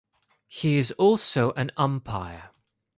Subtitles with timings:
[0.47, 2.49] He is also an umpire.